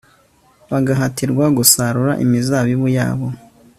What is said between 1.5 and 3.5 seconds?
gusarura imizabibu yabo